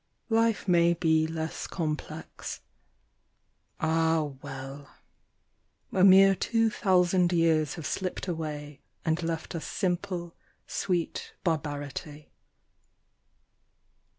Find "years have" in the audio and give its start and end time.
7.31-7.85